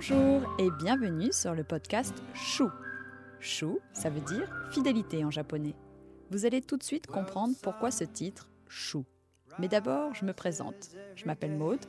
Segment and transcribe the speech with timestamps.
[0.00, 2.70] Bonjour et bienvenue sur le podcast Chou.
[3.40, 5.74] Chou, ça veut dire fidélité en japonais.
[6.30, 9.04] Vous allez tout de suite comprendre pourquoi ce titre, Chou.
[9.58, 10.90] Mais d'abord, je me présente.
[11.16, 11.84] Je m'appelle Maude,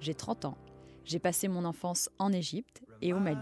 [0.00, 0.58] j'ai 30 ans.
[1.04, 3.38] J'ai passé mon enfance en Égypte et au Mali,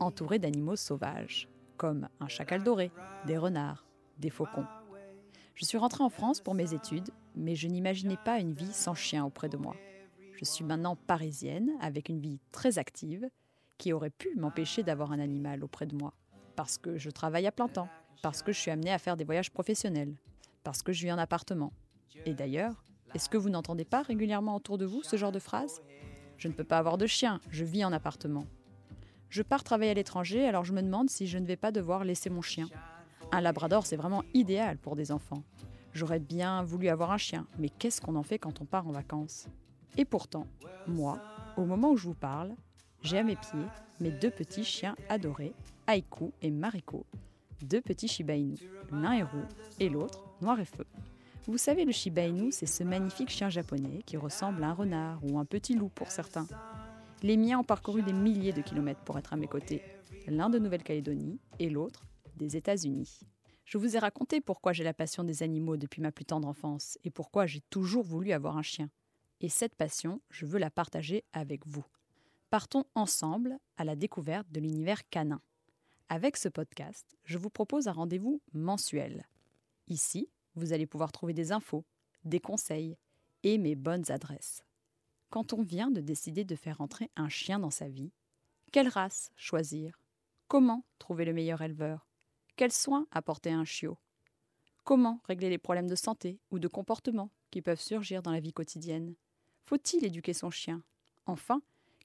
[0.00, 2.90] entourée d'animaux sauvages, comme un chacal doré,
[3.28, 3.86] des renards,
[4.18, 4.66] des faucons.
[5.54, 8.96] Je suis rentrée en France pour mes études, mais je n'imaginais pas une vie sans
[8.96, 9.76] chien auprès de moi.
[10.32, 13.28] Je suis maintenant parisienne, avec une vie très active,
[13.78, 16.14] qui aurait pu m'empêcher d'avoir un animal auprès de moi.
[16.56, 17.88] Parce que je travaille à plein temps,
[18.22, 20.14] parce que je suis amenée à faire des voyages professionnels,
[20.64, 21.72] parce que je vis en appartement.
[22.26, 25.82] Et d'ailleurs, est-ce que vous n'entendez pas régulièrement autour de vous ce genre de phrase?
[26.36, 28.46] Je ne peux pas avoir de chien, je vis en appartement.
[29.28, 32.04] Je pars travailler à l'étranger, alors je me demande si je ne vais pas devoir
[32.04, 32.68] laisser mon chien.
[33.30, 35.42] Un labrador, c'est vraiment idéal pour des enfants.
[35.92, 38.92] J'aurais bien voulu avoir un chien, mais qu'est-ce qu'on en fait quand on part en
[38.92, 39.46] vacances?
[39.96, 40.46] Et pourtant,
[40.86, 41.18] moi,
[41.56, 42.54] au moment où je vous parle,
[43.02, 43.66] j'ai à mes pieds
[44.00, 45.54] mes deux petits chiens adorés,
[45.86, 47.06] Aiku et Mariko,
[47.62, 48.58] deux petits Shiba Inu.
[48.90, 49.46] L'un est roux
[49.78, 50.84] et l'autre noir et feu.
[51.46, 55.20] Vous savez, le Shiba Inu, c'est ce magnifique chien japonais qui ressemble à un renard
[55.24, 56.46] ou un petit loup pour certains.
[57.22, 59.82] Les miens ont parcouru des milliers de kilomètres pour être à mes côtés,
[60.26, 62.04] l'un de Nouvelle-Calédonie et l'autre
[62.36, 63.20] des États-Unis.
[63.64, 66.98] Je vous ai raconté pourquoi j'ai la passion des animaux depuis ma plus tendre enfance
[67.04, 68.90] et pourquoi j'ai toujours voulu avoir un chien.
[69.40, 71.84] Et cette passion, je veux la partager avec vous.
[72.52, 75.40] Partons ensemble à la découverte de l'univers canin.
[76.10, 79.26] Avec ce podcast, je vous propose un rendez-vous mensuel.
[79.88, 81.86] Ici, vous allez pouvoir trouver des infos,
[82.26, 82.98] des conseils
[83.42, 84.62] et mes bonnes adresses.
[85.30, 88.12] Quand on vient de décider de faire entrer un chien dans sa vie,
[88.70, 89.98] quelle race choisir?
[90.46, 92.06] Comment trouver le meilleur éleveur?
[92.56, 93.96] Quels soins apporter à un chiot?
[94.84, 98.52] Comment régler les problèmes de santé ou de comportement qui peuvent surgir dans la vie
[98.52, 99.14] quotidienne?
[99.64, 100.82] Faut-il éduquer son chien?
[101.24, 101.62] Enfin,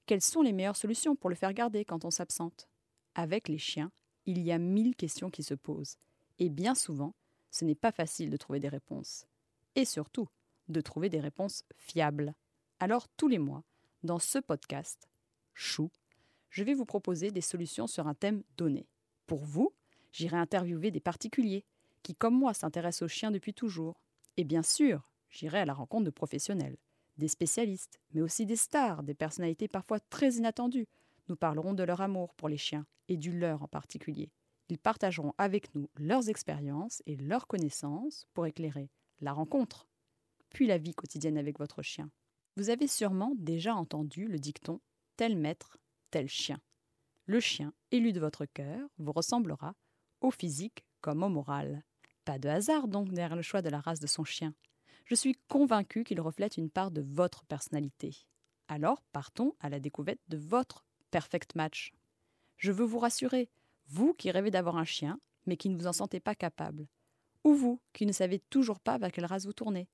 [0.08, 2.66] quelles sont les meilleures solutions pour le faire garder quand on s'absente?
[3.14, 3.92] Avec les chiens,
[4.24, 5.98] il y a mille questions qui se posent,
[6.38, 7.14] et bien souvent,
[7.50, 9.26] ce n'est pas facile de trouver des réponses.
[9.74, 10.26] Et surtout,
[10.68, 12.34] de trouver des réponses fiables.
[12.80, 13.64] Alors tous les mois,
[14.02, 15.10] dans ce podcast,
[15.52, 15.90] Chou,
[16.48, 18.88] je vais vous proposer des solutions sur un thème donné.
[19.26, 19.74] Pour vous,
[20.12, 21.66] j'irai interviewer des particuliers
[22.02, 24.00] qui, comme moi, s'intéressent aux chiens depuis toujours.
[24.38, 26.78] Et bien sûr, j'irai à la rencontre de professionnels
[27.18, 30.86] des spécialistes, mais aussi des stars, des personnalités parfois très inattendues.
[31.28, 34.30] Nous parlerons de leur amour pour les chiens, et du leur en particulier.
[34.68, 38.90] Ils partageront avec nous leurs expériences et leurs connaissances pour éclairer
[39.20, 39.88] la rencontre,
[40.50, 42.10] puis la vie quotidienne avec votre chien.
[42.56, 44.80] Vous avez sûrement déjà entendu le dicton
[45.16, 45.78] tel maître,
[46.10, 46.60] tel chien.
[47.26, 49.74] Le chien, élu de votre cœur, vous ressemblera,
[50.20, 51.84] au physique comme au moral.
[52.24, 54.54] Pas de hasard donc derrière le choix de la race de son chien
[55.08, 58.26] je suis convaincue qu'il reflète une part de votre personnalité.
[58.68, 61.92] Alors partons à la découverte de votre perfect match.
[62.58, 63.48] Je veux vous rassurer,
[63.86, 66.86] vous qui rêvez d'avoir un chien, mais qui ne vous en sentez pas capable.
[67.42, 69.88] Ou vous qui ne savez toujours pas vers quelle race vous tournez.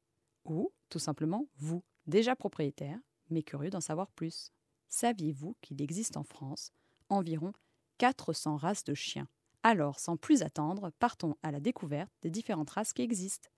[0.47, 2.98] Ou, tout simplement, vous, déjà propriétaire,
[3.30, 4.50] mais curieux d'en savoir plus.
[4.88, 6.72] Saviez-vous qu'il existe en France
[7.08, 7.53] environ
[7.98, 9.28] 400 races de chiens?
[9.62, 13.48] Alors, sans plus attendre, partons à la découverte des différentes races qui existent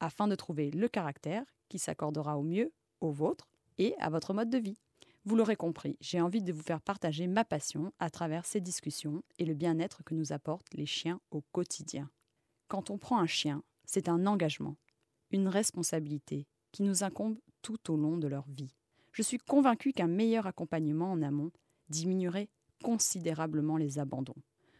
[0.00, 4.50] afin de trouver le caractère qui s'accordera au mieux au vôtre et à votre mode
[4.50, 4.78] de vie.
[5.24, 9.22] Vous l'aurez compris, j'ai envie de vous faire partager ma passion à travers ces discussions
[9.38, 12.10] et le bien-être que nous apportent les chiens au quotidien.
[12.68, 14.76] Quand on prend un chien, c'est un engagement,
[15.30, 18.74] une responsabilité qui nous incombe tout au long de leur vie.
[19.12, 21.50] Je suis convaincue qu'un meilleur accompagnement en amont
[21.88, 22.48] diminuerait
[22.82, 24.36] considérablement les abandons.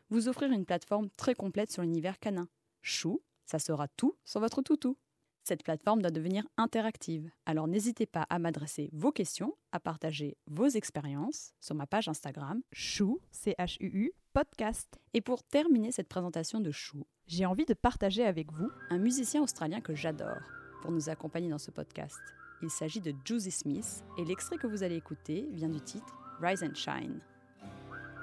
[0.09, 2.49] Vous offrir une plateforme très complète sur l'univers canin.
[2.83, 4.97] Chou, ça sera tout sur votre toutou.
[5.43, 10.69] Cette plateforme doit devenir interactive, alors n'hésitez pas à m'adresser vos questions, à partager vos
[10.69, 15.01] expériences sur ma page Instagram chou c h u u podcast.
[15.15, 19.43] Et pour terminer cette présentation de chou, j'ai envie de partager avec vous un musicien
[19.43, 20.43] australien que j'adore
[20.83, 22.19] pour nous accompagner dans ce podcast.
[22.63, 26.63] Il s'agit de Juicy Smith et l'extrait que vous allez écouter vient du titre Rise
[26.63, 27.21] and Shine.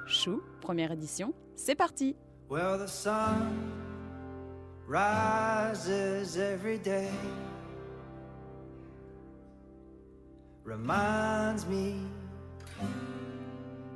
[0.05, 2.15] Chou, première édition, c'est parti.
[4.87, 7.11] Rises every day.
[10.63, 11.99] Reminds me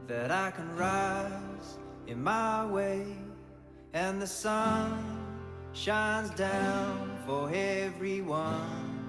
[0.08, 1.78] that I can rise
[2.08, 3.06] in my way,
[3.94, 5.02] and the sun
[5.72, 9.08] shines down for everyone.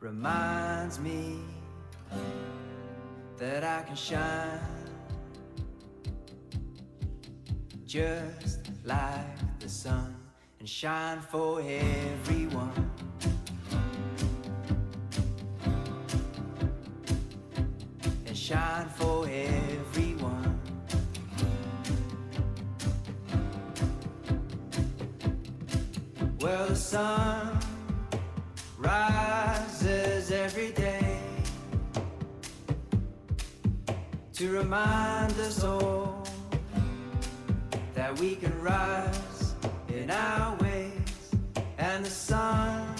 [0.00, 1.40] Reminds me
[3.36, 4.60] that I can shine
[7.84, 8.57] just
[8.88, 10.16] like the sun
[10.58, 12.90] and shine for everyone.
[18.26, 20.60] And shine for everyone.
[26.40, 27.60] Well, the sun
[28.78, 31.18] rises every day
[34.32, 36.26] to remind us all
[38.08, 39.54] that we can rise
[39.88, 41.30] in our ways,
[41.76, 42.94] and the sun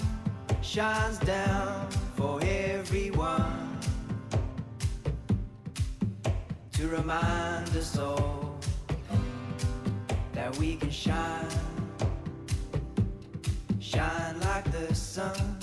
[0.61, 3.79] shines down for everyone
[6.73, 8.55] to remind us all
[10.33, 11.47] that we can shine,
[13.79, 15.57] shine like the sun,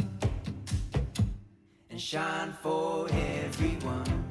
[1.88, 3.06] and shine for
[3.44, 4.25] everyone.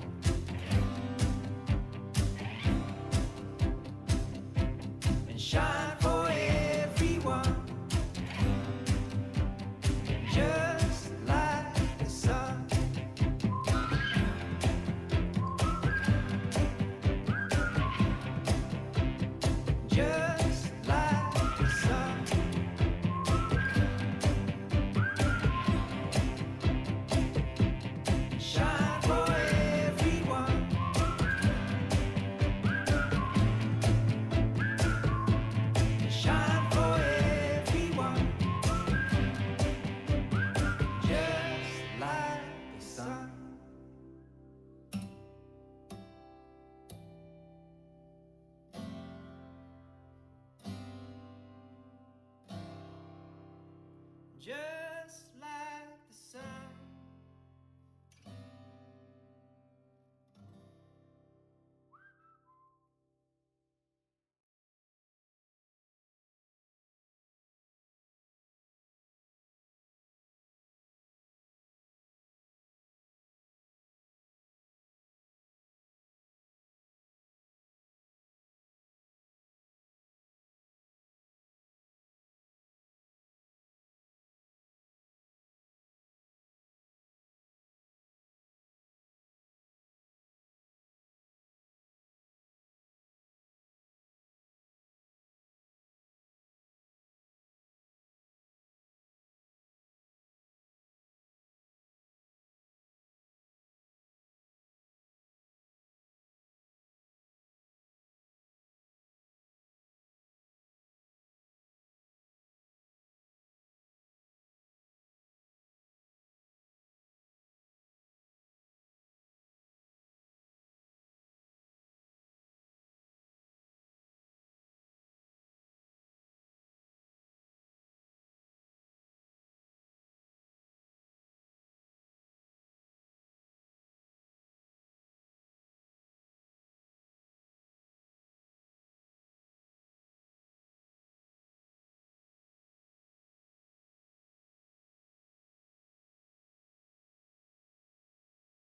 [54.45, 54.85] Just